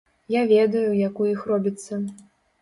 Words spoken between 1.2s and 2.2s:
у іх робіцца.